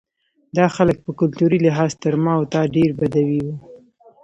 [0.57, 3.55] دا خلک په کلتوري لحاظ تر ما او تا ډېر بدوي وو.